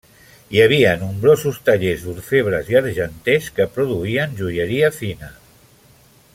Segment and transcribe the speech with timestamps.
[0.53, 5.35] Hi havia nombrosos tallers d'orfebres i argenters que produïen joieria fina.